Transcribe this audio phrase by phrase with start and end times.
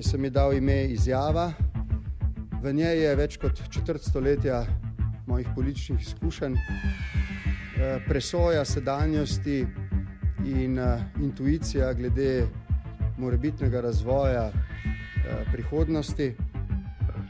[0.00, 1.50] Jaz sem ji dal ime Izjava.
[2.62, 4.62] V njej je več kot četrt stoletja
[5.28, 6.54] mojih političnih izkušenj,
[8.06, 9.58] presoja sedanjosti
[10.48, 10.80] in
[11.20, 12.46] intuicija glede
[13.18, 14.46] morebitnega razvoja
[15.52, 16.30] prihodnosti.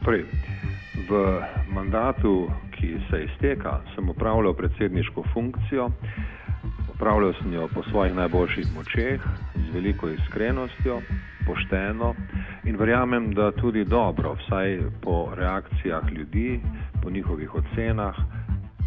[0.04, 0.22] Torej,
[1.10, 1.24] v
[1.74, 5.90] mandatu, ki se izteka, sem upravljal predsedniško funkcijo.
[6.94, 11.00] Upravljal sem jo po svojih najboljših močeh, z veliko iskrenostjo,
[11.46, 12.14] pošteno
[12.64, 16.60] in verjamem, da tudi dobro, vsaj po reakcijah ljudi,
[17.02, 18.14] po njihovih ocenah.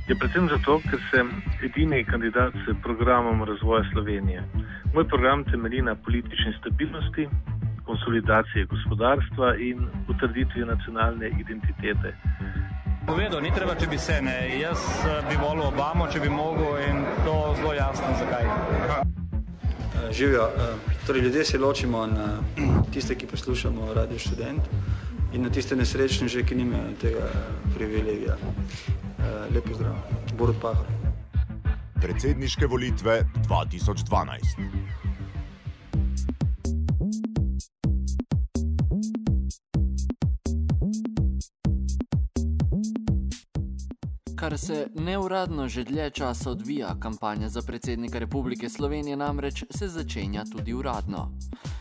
[0.08, 1.30] Je predvsem zato, ker sem
[1.64, 4.44] edini kandidat s programom razvoja Slovenije.
[4.94, 7.28] Moj program temelji na politični stabilnosti,
[7.86, 12.16] konsolidaciji gospodarstva in utrditvi nacionalne identitete.
[13.08, 14.60] Povedal, ni treba, če bi se ne.
[14.60, 14.80] Jaz
[15.30, 18.46] bi volil Obamo, če bi mogel in to zelo jasno, zakaj.
[20.12, 20.48] Živijo.
[21.08, 22.40] Torej, ljudje se ločimo na
[22.94, 24.62] tiste, ki poslušamo Radio Student
[25.34, 27.28] in na tiste nesrečne, že, ki nimajo tega
[27.76, 28.38] privilegija.
[29.52, 29.96] Lep pozdrav.
[30.38, 30.86] Borut Pahor.
[32.02, 35.03] Predsedniške volitve 2012.
[44.44, 50.44] Kar se neuradno že dlje časa odvija, kampanja za predsednika Republike Slovenije namreč se začenja
[50.52, 51.32] tudi uradno.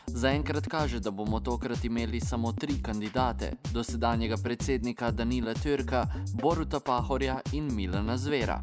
[0.07, 6.07] Zaenkrat kaže, da bomo tokrat imeli samo tri kandidate: dosedanjega predsednika Danila Türka,
[6.43, 8.63] Boruta Pahorja in Milana Zvera.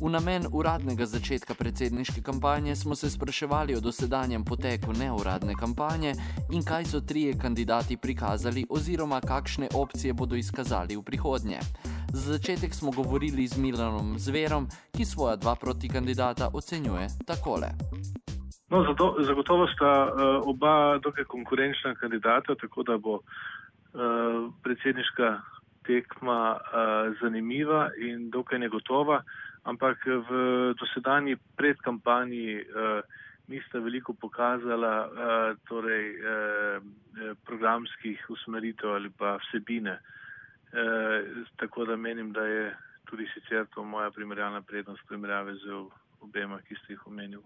[0.00, 6.14] V namen uradnega začetka predsedniške kampanje smo se spraševali o dosedanjem poteku neuradne kampanje
[6.52, 11.60] in kaj so trije kandidati prikazali oziroma kakšne opcije bodo izkazali v prihodnje.
[12.14, 17.68] Za začetek smo govorili z Milanom Zverom, ki svoja dva protikandidata ocenjuje takole.
[18.70, 20.12] No, zato, zagotovo sta uh,
[20.46, 23.22] oba dokaj konkurenčna kandidata, tako da bo uh,
[24.62, 25.42] predsedniška
[25.86, 26.62] tekma uh,
[27.22, 29.22] zanimiva in dokaj negotova,
[29.66, 30.30] ampak v
[30.78, 33.02] dosedanji predkampanji uh,
[33.50, 35.10] nista veliko pokazala uh,
[35.66, 36.78] torej, uh,
[37.42, 39.98] programskih usmeritev ali pa vsebine.
[39.98, 40.23] Uh,
[41.56, 45.84] tako da menim, da je tudi sicer to moja primerjalna prednost primerjave z
[46.20, 47.42] obema, ki ste jih omenili.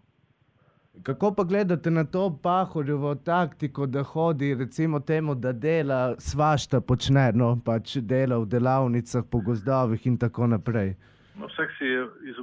[1.02, 7.32] Kako pa gledate na to pahorjevo taktiko, da hodi, recimo, temu, da dela svašta počne,
[7.34, 10.94] no pač dela v delavnicah, po gozdovih in tako naprej?
[11.38, 12.40] No, vsak si je iz,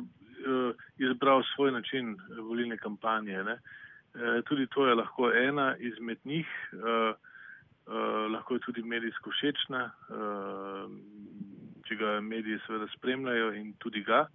[0.98, 2.16] izbral svoj način
[2.50, 3.44] volilne kampanje.
[3.44, 3.58] Ne?
[4.48, 6.48] Tudi to je lahko ena izmed njih,
[8.32, 9.82] lahko je tudi medijsko všečna,
[11.86, 14.26] če ga mediji seveda spremljajo in tudi ga.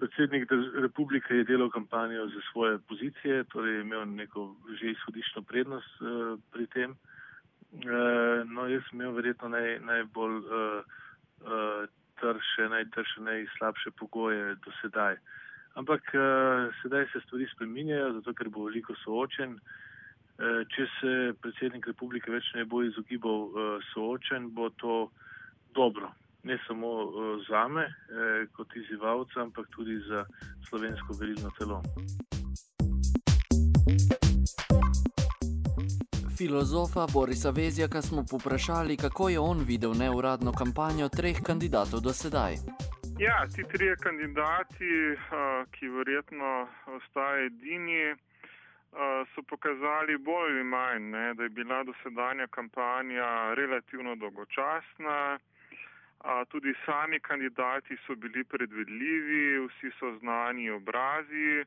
[0.00, 6.00] Predsednik republike je delal kampanjo za svoje pozicije, torej je imel neko že izhodiščno prednost
[6.00, 6.96] uh, pri tem.
[7.84, 10.80] Uh, no, jaz sem imel verjetno naj, najbolj uh,
[11.44, 11.84] uh,
[12.20, 15.20] trše, najtrše, najslabše pogoje do sedaj.
[15.76, 19.60] Ampak uh, sedaj se stvari spreminjajo, zato ker bo veliko soočen.
[19.60, 19.89] Uh,
[20.40, 21.10] če se
[21.42, 25.10] predsednik republike več ne bo izogibal uh, soočen, bo to
[25.76, 26.08] dobro
[26.42, 26.88] ne samo
[27.48, 30.24] za me eh, kot izzivalca, ampak tudi za
[30.68, 31.82] slovensko verilno telo.
[36.36, 42.54] Filozofa Borisa Vezjaka smo poprašali, kako je on videl neuradno kampanjo treh kandidatov do sedaj.
[43.18, 44.90] Ja, ti trije kandidati,
[45.70, 48.16] ki verjetno ostajajo edini,
[49.34, 55.38] so pokazali bolj ali manj, ne, da je bila dosedanja kampanja relativno dolgočasna.
[56.20, 61.64] A, tudi sami kandidati so bili predvidljivi, vsi so znani obrazi.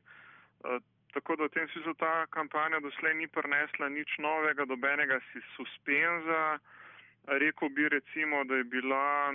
[0.64, 0.78] A,
[1.14, 6.58] tako da v tem smislu ta kampanja doslej ni prinesla nič novega, dobenega si suspenza.
[7.26, 9.34] Rekl bi recimo, da je bila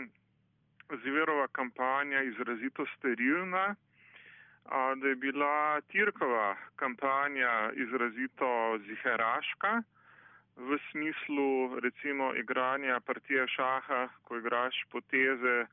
[1.03, 3.75] Zverova kampanja izrazito sterilna,
[4.95, 9.81] da je bila Tirkova kampanja izrazito ziheraška
[10.59, 15.65] v smislu recimo igranja partije šaha, ko igraš poteze,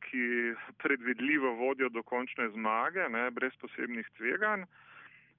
[0.00, 4.62] ki predvidljivo vodijo do končne zmage, ne, brez posebnih tveganj.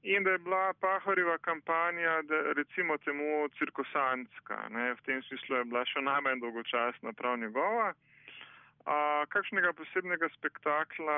[0.04, 5.64] In da je bila Pahorjeva kampanja, da recimo temu cirkusantska, ne, v tem smislu je
[5.64, 7.94] bila še najmanj dolgočasna prav njegova.
[9.34, 11.18] Kakšnega posebnega spektakla,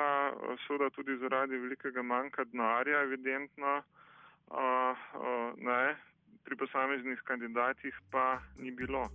[0.66, 3.76] seveda tudi zaradi velikega manjka denarja, evidentno,
[4.50, 5.82] a, a, ne,
[6.44, 9.06] pri posameznih kandidatih pa ni bilo.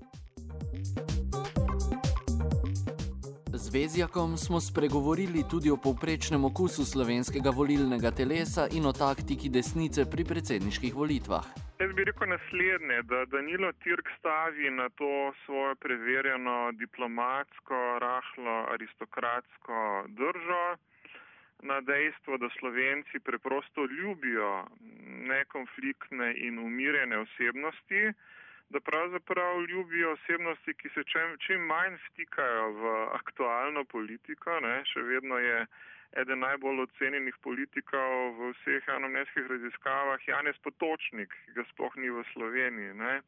[3.57, 10.03] Z Vezjakom smo spregovorili tudi o povprečnem okusu slovenskega volilnega telesa in o taktiki desnice
[10.11, 11.45] pri predsedniških volitvah.
[11.79, 19.79] Jaz bi rekel naslednje, da Danilo Tirk stavi na to svojo preverjeno diplomatsko, rahlo aristokratsko
[20.19, 20.65] držo,
[21.63, 24.67] na dejstvo, da Slovenci preprosto ljubijo
[25.31, 28.03] nekonfliktne in umirjene osebnosti,
[28.69, 34.59] da pravzaprav ljubijo osebnosti, ki se čim, čim manj stikajo v aktualno politiko.
[34.59, 34.81] Ne.
[34.89, 35.59] Še vedno je
[36.21, 42.23] eden najbolj ocenjenih politikov v vseh javnomneskih raziskavah Janez Potočnik, ki ga sploh ni v
[42.33, 42.93] Sloveniji.
[42.99, 43.19] Ne.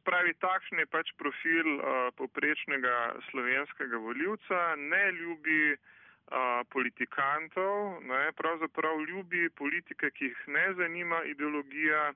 [0.00, 2.96] Spravi, takšen je pač profil uh, poprečnega
[3.30, 12.12] slovenskega voljivca, ne ljubi uh, politikantov, ne, pravzaprav ljubi politike, ki jih ne zanima ideologija,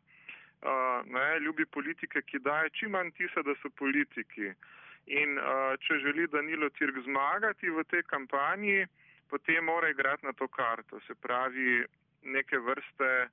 [0.62, 4.53] uh, ne, ljubi politike, ki daje čim manj tisa, da so politiki.
[5.07, 8.87] In uh, če želi Danilo Tirk zmagati v tej kampanji,
[9.31, 11.01] potem mora igrati na to karto.
[11.07, 11.85] Se pravi,
[12.23, 13.29] neke vrste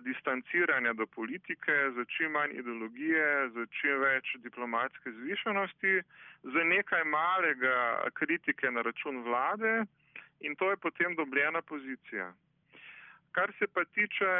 [0.00, 6.00] distanciranja do politike, za čim manj ideologije, za čim več diplomatske zvišenosti,
[6.42, 9.84] za nekaj malega kritike na račun vlade
[10.40, 12.32] in to je potem dobljena pozicija.
[13.34, 14.30] Kar se pa tiče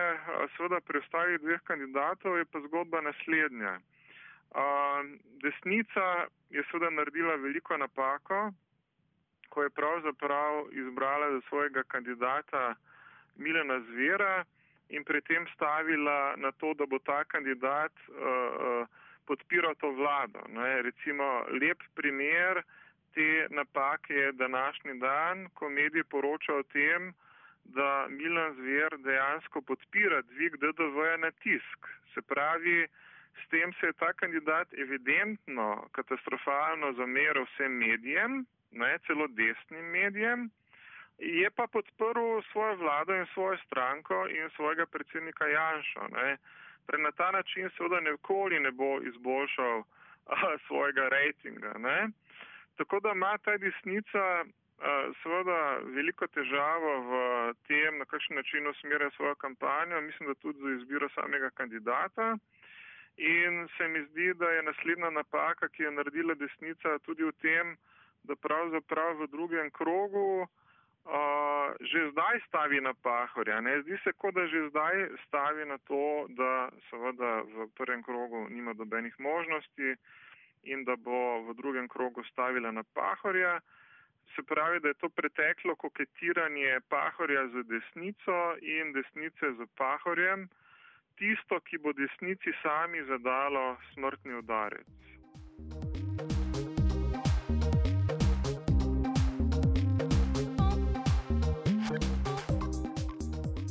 [0.56, 3.79] seveda preostalih dveh kandidatov, je pa zgodba naslednja.
[5.43, 8.52] Desnica je seveda naredila veliko napako,
[9.50, 12.75] ko je pravzaprav izbrala za svojega kandidata
[13.37, 14.44] Milena Zvera
[14.88, 18.87] in pri tem stavila na to, da bo ta kandidat uh,
[19.26, 20.40] podpiral to vlado.
[20.49, 20.82] Ne.
[20.82, 22.62] Recimo lep primer
[23.14, 27.12] te napake je današnji dan, ko mediji poročajo o tem,
[27.64, 31.88] da Milan Zver dejansko podpira dvig DDV-ja na tisk.
[32.14, 32.87] Se pravi,
[33.43, 40.50] s tem se je ta kandidat evidentno katastrofalno zameril vsem medijem, ne celo desnim medijem,
[41.19, 46.08] je pa podprl svojo vlado in svojo stranko in svojega predsednika Janša.
[46.12, 46.37] Ne.
[46.87, 49.82] Pre na ta način seveda nikoli ne bo izboljšal
[50.34, 51.72] a, svojega rejtinga.
[51.78, 52.08] Ne.
[52.76, 54.44] Tako da ima ta desnica
[55.23, 57.12] seveda veliko težavo v
[57.69, 62.37] tem, na kakšen način usmerja svojo kampanjo, mislim, da tudi za izbiro samega kandidata.
[63.17, 67.76] In se mi zdi, da je naslednja napaka, ki je naredila desnica, tudi v tem,
[68.25, 73.61] da pravzaprav v drugem krogu uh, že zdaj stavi na pahorja.
[73.61, 73.83] Ne?
[73.83, 78.75] Zdi se, kot da že zdaj stavi na to, da seveda v prvem krogu nima
[78.75, 79.97] dobenih možnosti
[80.64, 83.61] in da bo v drugem krogu stavila na pahorja
[84.37, 90.49] se pravi, da je to preteklo koketiranje pahorja z desnico in desnice z pahorjem,
[91.19, 94.90] tisto, ki bo desnici sami zadalo smrtni udarec.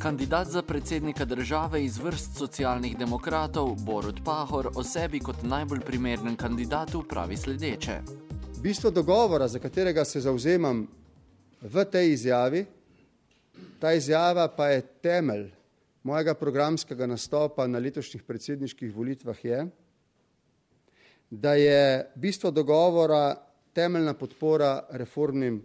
[0.04, 6.36] Kandidat za predsednika države iz vrst socialnih demokratov Borut Pahor o sebi kot najbolj primernem
[6.36, 8.23] kandidatu pravi sledeče.
[8.64, 10.88] Bistvo dogovora, za katerega se zauzemam
[11.62, 12.66] v tej izjavi,
[13.80, 15.50] ta izjava pa je temelj
[16.04, 19.66] mojega programskega nastopa na letošnjih predsedniških volitvah, je,
[21.30, 23.36] da je bistvo dogovora
[23.74, 25.60] temeljna podpora reformnim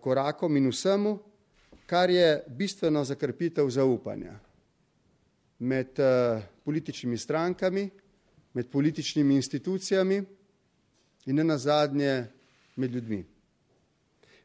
[0.00, 1.18] korakom in vsemu,
[1.86, 4.34] kar je bistveno za krepitev zaupanja
[5.58, 5.94] med
[6.64, 7.90] političnimi strankami,
[8.52, 10.24] med političnimi institucijami
[11.26, 12.26] in ne nazadnje
[12.76, 13.24] med ljudmi.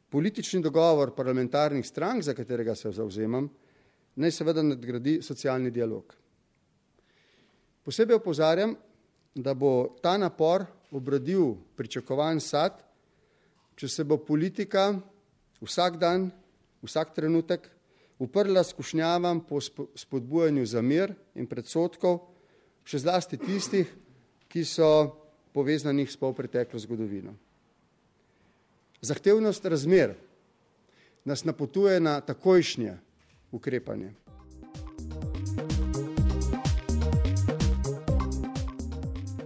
[0.09, 3.49] Politični dogovor parlamentarnih strank, za katerega se zauzemam,
[4.15, 6.15] naj seveda nadgradi socialni dialog.
[7.83, 8.75] Posebej opozarjam,
[9.35, 12.81] da bo ta napor obrodil pričakovan sad,
[13.75, 14.91] če se bo politika
[15.61, 16.27] vsak dan,
[16.83, 17.69] vsak trenutek
[18.19, 19.61] uprla skušnjavam po
[19.95, 22.19] spodbujanju za mir in predsotkov,
[22.83, 23.87] še zlasti tistih,
[24.51, 25.20] ki so
[25.53, 27.33] povezanih s polpreteklo zgodovino.
[29.01, 30.13] Zahtevnost razmer
[31.25, 32.97] nas napotuje na takojšnje
[33.51, 34.13] ukrepanje.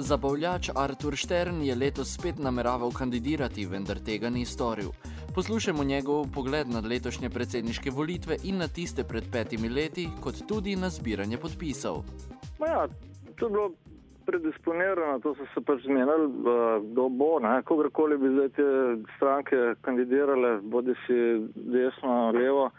[0.05, 4.91] Zabavljač Artur Štern je letos spet nameraval kandidirati, vendar tega ni storil.
[5.35, 10.75] Poslušajmo njegov pogled na letošnje predsedniške volitve in na tiste pred petimi leti, kot tudi
[10.75, 12.03] na zbiranje podpisov.
[12.59, 12.87] Ja,
[13.39, 13.71] to je bilo
[14.25, 16.27] predisponirano, to so se pač zmenili,
[16.91, 18.67] kdo bo, kogarkoli bi zdaj te
[19.15, 21.17] stranke kandidirale, bodi si
[21.55, 22.69] desno, levo,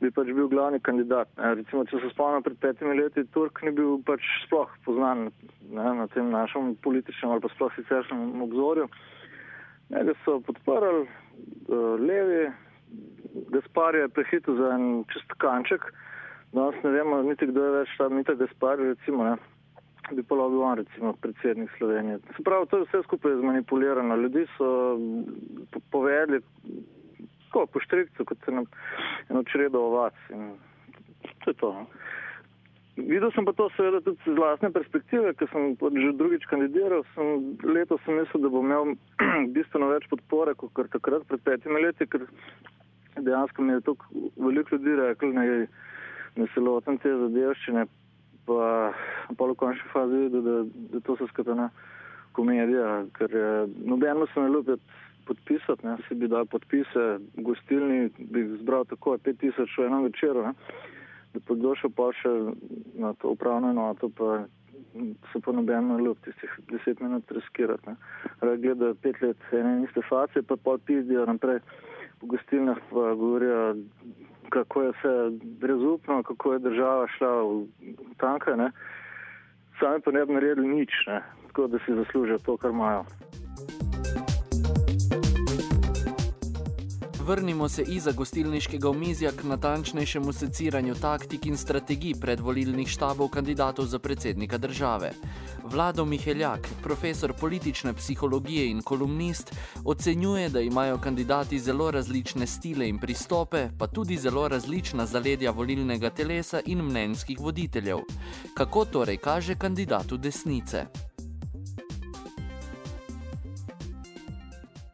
[0.00, 1.28] bi pač bil glavni kandidat.
[1.38, 1.54] Ne.
[1.60, 5.28] Recimo, če se spomnim pred petimi leti, Turk ni bil pač sploh poznan
[5.68, 8.88] ne, na tem našem političnem ali pa sploh siceršnjem obzorju.
[9.90, 12.50] Njega so podprli uh, levi,
[13.54, 15.86] Gaspar je prehitil za en čist kanček,
[16.54, 19.38] danes ne vemo niti kdo je več tam, niti Gaspar, recimo, ne
[20.16, 22.18] bi pa lahko bil on recimo predsednik Slovenije.
[22.36, 24.16] Se pravi, to je vse skupaj zmanipulirano.
[24.16, 24.98] Ljudi so
[25.90, 26.40] povedali,
[27.46, 28.64] tako po štrikcu, kot se nam
[29.28, 30.14] eno čredo ovac.
[30.30, 30.50] In
[31.44, 31.72] to je to.
[31.72, 31.86] No.
[32.96, 37.04] Videl sem pa to seveda tudi z vlastne perspektive, ker sem že drugič kandidiral.
[37.14, 38.96] Sem, leto sem mislil, da bom imel
[39.56, 42.26] bistveno več podpore, kot kar takrat pred petimi leti, ker
[43.16, 43.94] dejansko mi je
[44.36, 45.46] veliko ljudi rekli, da
[46.40, 47.86] ne se lotam te zadevščine,
[48.46, 48.92] pa,
[49.30, 50.56] v končni fazi videl, da,
[50.92, 51.70] da to so skratena
[52.32, 53.34] komedija, ker
[53.84, 54.76] nobeno se ne ljubi
[55.26, 60.54] podpisati, ne, si bi dal podpise gostilni, bi zbral tako 5000 v enem večeru, ne,
[61.34, 62.32] da pa došel pa še
[62.98, 64.44] na to upravno enoto, pa
[65.32, 67.94] se pa nobeno ne ljubi tistih 10 minut riskirati.
[68.40, 71.60] Gleda pet let ene in iste face, pa pol pizdijo naprej
[72.20, 73.76] po gostilnah, pa govorijo
[74.50, 75.14] kako je vse
[75.60, 77.66] brezupno, kako je država šla v
[78.18, 78.70] tanke, ne.
[79.80, 81.22] sami pa ne bi naredili nič, ne.
[81.46, 83.04] tako da si zaslužijo to, kar imajo.
[87.30, 93.98] Vrnimo se iza gostilniškega omizja k natančnejšemu seciranju taktik in strategij predvolilnih štabov kandidatov za
[93.98, 95.12] predsednika države.
[95.64, 102.98] Vlado Miheljak, profesor politične psihologije in kolumnist, ocenjuje, da imajo kandidati zelo različne stile in
[102.98, 107.98] pristope, pa tudi zelo različna zaledja volilnega telesa in mnenjskih voditeljev.
[108.54, 110.86] Kako torej kaže kandidatu desnice?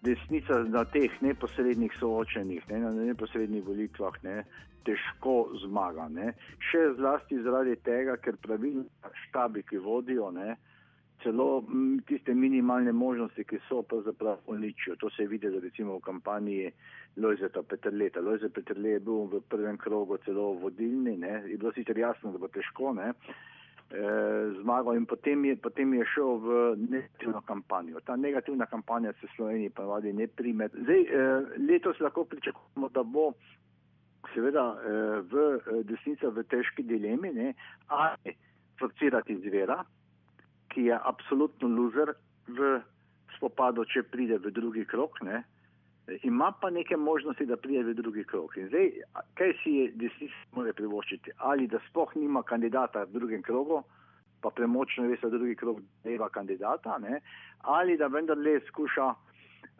[0.07, 4.37] Desnica na teh neposrednih soočenjih, ne, na neposrednih volitvah, ne,
[4.87, 6.07] težko zmaga.
[6.13, 6.33] Ne.
[6.71, 8.87] Še zlasti zaradi tega, ker pravilni
[9.27, 10.55] štabi, ki vodijo, ne,
[11.25, 11.65] celo
[12.07, 14.97] tiste minimalne možnosti, ki so pravzaprav uničijo.
[15.03, 16.71] To se je videlo recimo v kampanji
[17.17, 18.21] Lojzeta Petrleta.
[18.21, 22.39] Lojzet Petrle je bil v prvem krogu celo vodilni, ne, je bilo sicer jasno, da
[22.39, 23.13] bo težko, ne,
[24.61, 26.49] zmagal in potem je, potem je šel v
[26.91, 28.01] negativno kampanjo.
[28.01, 30.69] Ta negativna kampanja se v Sloveniji ponavadi ne prime.
[30.69, 33.33] Zdaj, eh, letos lahko pričakujemo, da bo
[34.35, 37.55] seveda eh, v eh, desnica v težki dilemi, ne,
[37.87, 38.35] ali
[38.79, 39.85] forcirati zvera,
[40.69, 42.13] ki je absolutno loser
[42.49, 42.81] v
[43.37, 45.45] spopadu, če pride v drugi krok, ne,
[46.23, 48.57] ima pa neke možnosti, da pride v drugi krok.
[48.57, 48.91] In zdaj,
[49.35, 51.31] kaj si je desnica mora privoščiti?
[51.37, 53.83] Ali da sploh nima kandidata v drugem krogu,
[54.41, 57.21] pa premočno ve, da drugi krok deva kandidata, ne?
[57.61, 59.15] ali da vendarle skuša,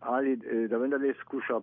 [0.01, 1.61] ali eh, da vendarle skuša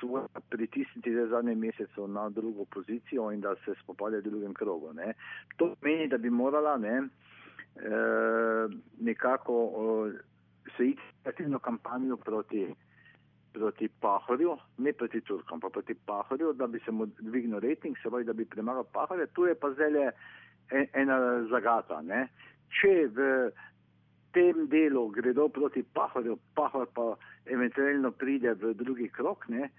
[0.00, 4.92] svoje pritisniti za zadnje mesece na drugo pozicijo in da se spopade v drugem krogu.
[4.92, 5.12] Ne?
[5.56, 8.68] To meni, da bi morala ne, eh,
[9.00, 9.54] nekako
[10.08, 10.18] eh,
[10.76, 12.66] se iti aktivno kampanjo proti
[13.56, 18.10] proti Pahorju, ne proti Turkom, pa proti Pahorju, da bi se mu dvignil rejting, se
[18.10, 19.26] pravi, da bi premagal Pahorja.
[19.26, 20.10] Tu je pa zdaj
[20.92, 21.16] ena
[21.50, 22.02] zagata.
[22.02, 22.26] Ne?
[22.80, 23.28] Če v
[24.36, 27.14] tem delu gredo proti Pahorju, Pahor pa
[27.46, 29.70] eventualno pride v drugi krok, ne?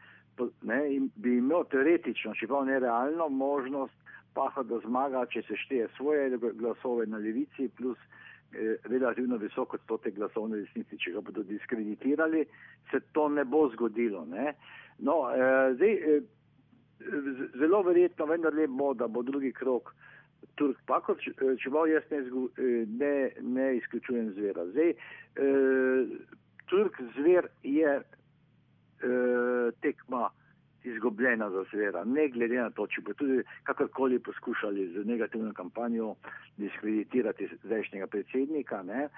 [0.61, 0.81] Ne?
[1.15, 3.93] bi imel teoretično, čeprav ne realno, možnost
[4.33, 7.97] Pahor, da zmaga, če se šteje svoje glasove na levici, plus
[8.83, 12.45] relativno visok odstotek glasov na desnici, če ga bodo diskreditirali,
[12.91, 14.25] se to ne bo zgodilo.
[14.25, 14.53] Ne?
[14.99, 16.21] No, eh, zdaj, eh,
[17.59, 19.93] zelo verjetno vendar le bo, da bo drugi krok
[20.55, 21.17] Turk Pakor,
[21.61, 22.21] čeprav jaz ne,
[22.87, 24.65] ne, ne izključujem zvera.
[24.65, 24.93] Zdaj,
[26.65, 28.01] Turk zver je
[29.81, 30.29] tekma
[31.37, 36.15] izgubljena za zvera, ne glede na to, če bo tudi kakorkoli poskušali z negativno kampanjo
[36.57, 38.83] diskreditirati zdajšnjega predsednika.
[38.83, 39.09] Ne.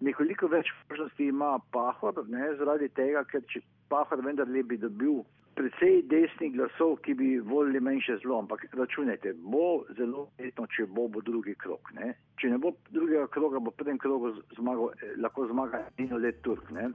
[0.00, 5.22] Nekoliko več možnosti ima Pahor, ne, zaradi tega, ker če Pahor vendarle bi dobil
[5.58, 11.08] precej desnih glasov, ki bi volili manjše zlo, ampak računajte, bo zelo verjetno, če bo,
[11.08, 11.92] bo drugi krok.
[11.98, 12.14] Ne.
[12.38, 16.70] Če ne bo drugega kroga, bo prvem krogu zmagal, eh, lahko zmaga eno let Turk.
[16.70, 16.92] Ne.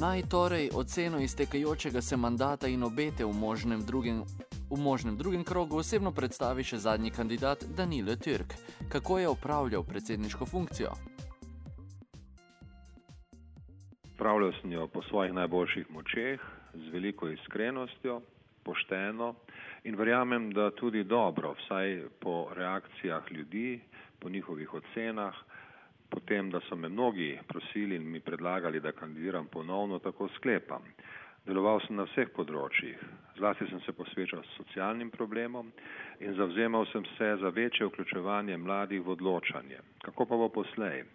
[0.00, 4.22] Naj torej oceno iztekajočega se mandata in obete v možnem drugem.
[4.70, 8.54] V možnem drugem krogu osebno predstavi še zadnji kandidat Danilo Türk,
[8.88, 10.94] kako je opravljal predsedniško funkcijo.
[14.16, 16.40] Pravljal sem jo po svojih najboljših močeh,
[16.74, 18.22] z veliko iskrenostjo,
[18.64, 19.34] pošteno
[19.84, 23.80] in verjamem, da tudi dobro, vsaj po reakcijah ljudi,
[24.18, 25.34] po njihovih ocenah,
[26.10, 30.82] potem, da so me mnogi prosili in mi predlagali, da kandidiram ponovno, tako sklepam.
[31.46, 33.00] Deloval sem na vseh področjih,
[33.38, 35.70] zlasti sem se posvečal socialnim problemom
[36.20, 39.80] in zavzemal sem se za večje vključevanje mladih v odločanje.
[40.04, 41.06] Kako pa bo poslej?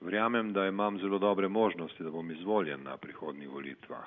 [0.00, 4.06] Verjamem, da imam zelo dobre možnosti, da bom izvoljen na prihodnjih volitvah.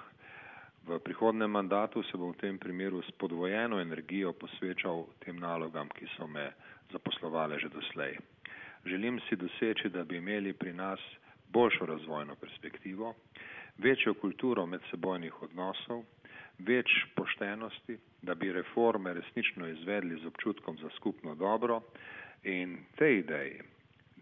[0.88, 6.08] V prihodnem mandatu se bom v tem primeru s podvojeno energijo posvečal tem nalogam, ki
[6.16, 6.50] so me
[6.92, 8.18] zaposlovale že doslej.
[8.86, 11.00] Želim si doseči, da bi imeli pri nas
[11.48, 13.14] boljšo razvojno perspektivo,
[13.78, 16.04] večjo kulturo medsebojnih odnosov,
[16.60, 21.82] več poštenosti, da bi reforme resnično izvedli z občutkom za skupno dobro
[22.44, 23.62] in tej ideji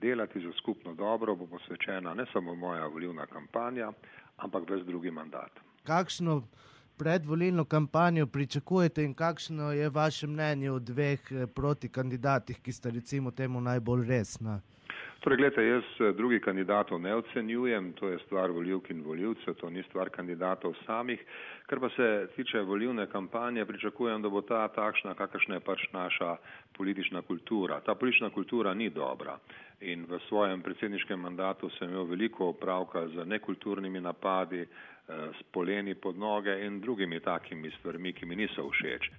[0.02, 3.92] delati za skupno dobro bo posvečena ne samo moja volivna kampanja,
[4.38, 5.52] ampak ves drugi mandat.
[5.84, 6.42] Kakšno
[7.02, 13.32] predvolilno kampanjo pričakujete in kakšno je vaše mnenje o dveh eh, protikandidatih, ki sta recimo
[13.32, 14.60] temu najbolj resna?
[15.20, 19.70] Torej, gledajte, jaz eh, drugih kandidatov ne ocenjujem, to je stvar voljivk in voljivcev, to
[19.70, 21.26] ni stvar kandidatov samih.
[21.66, 26.36] Kar pa se tiče volivne kampanje, pričakujem, da bo ta takšna, kakršna je pač naša
[26.78, 27.82] politična kultura.
[27.82, 29.40] Ta politična kultura ni dobra
[29.82, 34.66] in v svojem predsedniškem mandatu sem imel veliko opravka z nekulturnimi napadi,
[35.40, 39.12] s poleni pod noge in drugimi takimi stvarmi, ki mi niso všeč.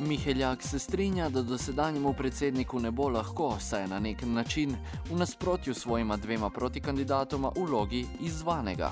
[0.00, 4.76] Miheljak se strinja, da dosedanjemu predsedniku ne bo lahko, saj je na nek način
[5.10, 8.90] v nasprotju s svojima dvema protikandidatoma v vlogi izvanega.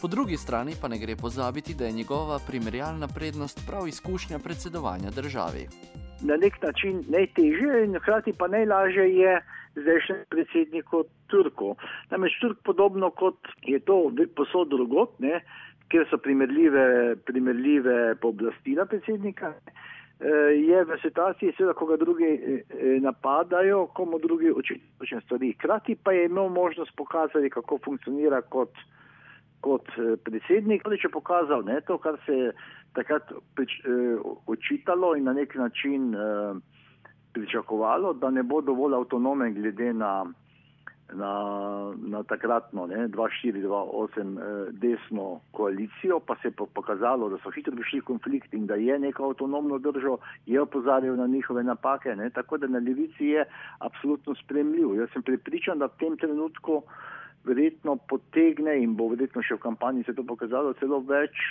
[0.00, 5.10] Po drugi strani pa ne gre pozabiti, da je njegova primerjalna prednost prav izkušnja predsedovanja
[5.10, 5.68] državi.
[6.24, 9.40] Na nek način najtežje in hkrati pa najlažje je
[9.76, 11.74] zdajšnjem predsedniku Turku.
[12.10, 15.40] Namreč Turk podobno kot je to posod drugot, ne,
[15.88, 22.64] kjer so primerljive, primerljive pooblastila predsednika, eh, je v situaciji, seveda, ko ga drugi eh,
[23.04, 25.52] napadajo, komu drugi očitno stvari.
[25.52, 28.72] Hkrati pa je imel možnost pokazati, kako funkcionira kot,
[29.60, 30.82] kot eh, predsednik.
[30.84, 32.52] Tudi če pokazal ne, to, kar se je
[32.94, 33.32] takrat
[34.46, 36.56] očitalo in na nek način uh,
[37.34, 40.12] pričakovalo, da ne bo dovolj avtonomen glede na,
[41.12, 41.32] na,
[41.96, 48.54] na takratno 2-4-2-8 eh, desno koalicijo, pa se je pokazalo, da so hitro prišli konflikt
[48.54, 52.30] in da je neko avtonomno držo, je opozarjal na njihove napake, ne?
[52.30, 53.44] tako da na levici je
[53.78, 54.94] absolutno spremljiv.
[54.94, 56.82] Jaz sem pripričan, da v tem trenutku
[57.44, 61.42] verjetno potegne in bo verjetno še v kampanji se to pokazalo celo več,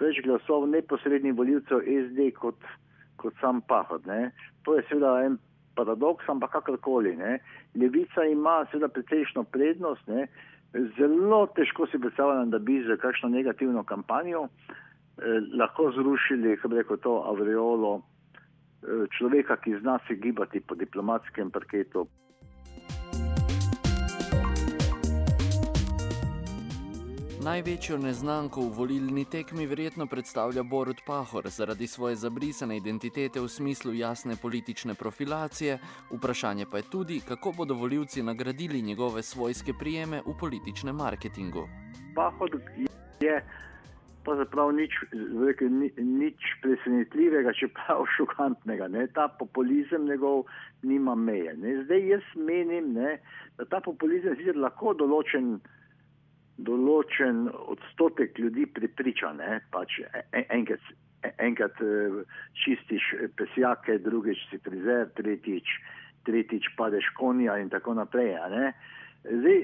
[0.00, 2.64] več glasov neposrednih voljivcev SD kot
[3.20, 4.06] kot sam pahod.
[4.06, 4.30] Ne.
[4.64, 5.36] To je seveda en
[5.76, 7.16] paradoks, ampak kakorkoli.
[7.16, 7.38] Ne.
[7.76, 10.28] Levica ima seveda precejšno prednost, ne.
[10.96, 16.96] zelo težko si predstavljam, da bi za kakšno negativno kampanjo eh, lahko zrušili, kako reko
[16.96, 22.06] to, avreolo eh, človeka, ki zna se gibati po diplomatskem parketu.
[27.40, 33.94] Največjo neznanko v volilni tekmi verjetno predstavlja Borut Pahor zaradi svoje zabrisane identitete v smislu
[33.96, 35.78] jasne politične profilacije,
[36.10, 41.64] vprašanje pa je tudi, kako bodo voljivci nagradili njegove svojske prijeme v političnem marketingu.
[42.14, 42.60] Pahor
[43.20, 43.40] je
[44.24, 44.92] pravzaprav nič,
[45.96, 48.88] nič presenetljivega, čeprav šokantnega.
[48.88, 49.06] Ne?
[49.16, 50.44] Ta populizem njegov
[50.82, 51.56] nima meje.
[51.56, 51.84] Ne?
[51.84, 53.16] Zdaj jaz menim, ne,
[53.56, 55.56] da ta populizem sicer lahko določen
[56.66, 60.00] določen odstotek ljudi pripriča, ne, pač
[60.32, 60.92] enkrat,
[61.38, 62.20] enkrat eh,
[62.64, 65.74] čistiš pesjake, drugič si frizer, tretjič,
[66.28, 68.36] tretjič padeš konja in tako naprej.
[69.24, 69.62] Zdaj,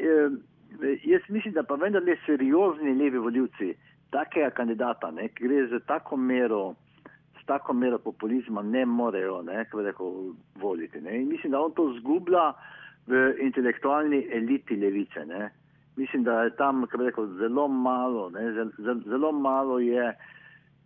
[1.04, 3.74] jaz mislim, da pa vendarle seriozni levi voljivci
[4.12, 6.74] takega kandidata, ne, ki gre za tako mero,
[7.40, 10.16] s tako mero populizma, ne morejo, kako rekel,
[10.60, 11.00] voliti.
[11.00, 11.20] Ne.
[11.22, 12.52] In mislim, da on to zgublja
[13.06, 15.24] v intelektualni eliti levice.
[15.26, 15.50] Ne
[15.96, 18.66] mislim, da je tam rekel, zelo malo, ne,
[19.04, 20.14] zelo malo je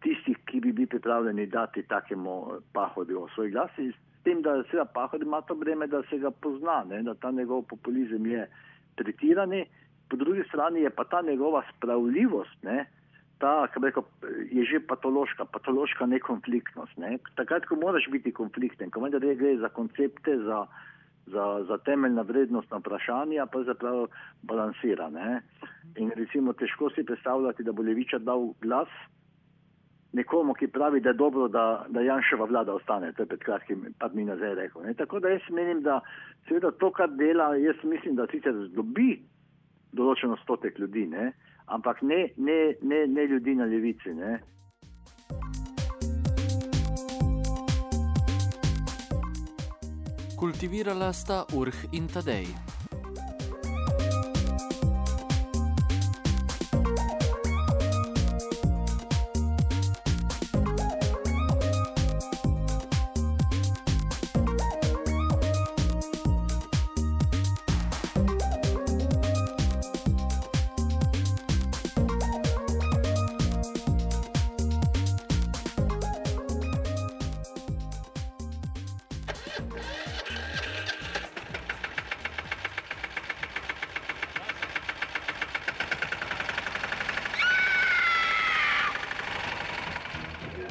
[0.02, 3.70] tistih, ki bi bili pripravljeni dati takemu pahodju svoj glas.
[3.78, 7.30] S tem, da seveda pahod ima to breme, da se ga pozna, ne, da ta
[7.30, 8.46] njegov populizem je
[8.96, 9.64] pretirani,
[10.10, 12.86] po drugi strani je pa ta njegova spravljivost, ne,
[13.40, 14.02] ta, kako rekel,
[14.52, 16.96] je že patološka, patološka nekonfliktnost.
[17.00, 17.16] Ne.
[17.34, 20.66] Takrat, ko moraš biti konflikten, ko vendar gre za koncepte, za,
[21.32, 24.08] za, za temeljna vrednostna vprašanja, pa zapravo
[24.42, 25.10] balansira.
[25.10, 25.40] Ne.
[25.96, 28.88] In recimo težko si predstavljati, da bo Leviča dal glas
[30.12, 33.12] nekomu, ki pravi, da je dobro, da, da Janševa vlada ostane.
[33.12, 34.82] To je pred kratkim par dni nazaj rekel.
[34.82, 34.94] Ne.
[34.94, 36.00] Tako da jaz menim, da
[36.48, 39.20] seveda to, kar dela, jaz mislim, da sicer dobi
[39.92, 41.32] določeno stotek ljudi, ne,
[41.66, 44.14] ampak ne, ne, ne, ne ljudi na levici.
[44.14, 44.38] Ne.
[50.40, 52.48] Kultivirala sta Urh in Tadej.